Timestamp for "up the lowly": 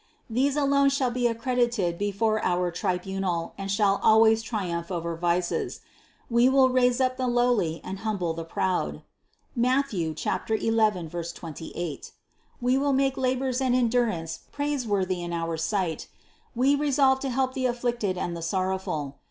6.99-7.81